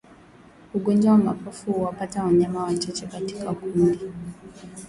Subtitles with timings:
[0.73, 3.99] Ugonjwa wa mapafu huwapata wanyama wachache katika kundi